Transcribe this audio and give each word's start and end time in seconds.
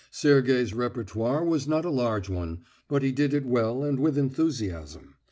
Sergey's 0.09 0.73
repertoire 0.73 1.45
was 1.45 1.67
not 1.67 1.85
a 1.85 1.91
large 1.91 2.27
one, 2.27 2.61
but 2.87 3.03
he 3.03 3.11
did 3.11 3.35
it 3.35 3.45
well 3.45 3.83
and 3.83 3.99
with 3.99 4.17
enthusiasm. 4.17 5.13